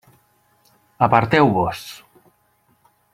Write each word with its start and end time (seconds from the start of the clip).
Aparteu-vos! 1.07 1.81